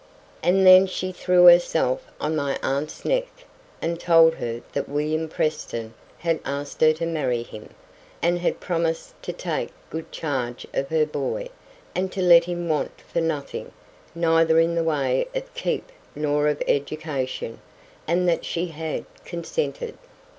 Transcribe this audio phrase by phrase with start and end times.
[0.41, 3.27] And then she threw herself on my aunt's neck,
[3.83, 7.69] and told her that William Preston had asked her to marry him,
[8.19, 11.49] and had promised to take good charge of her boy,
[11.93, 13.71] and to let him want for nothing,
[14.15, 17.61] neither in the way of keep nor of education,
[18.07, 19.99] and that she had consented.